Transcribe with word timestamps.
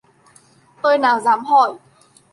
Tôi 0.81 0.97
nào 0.97 1.19
dám 1.19 1.45
hỏi 1.45 1.75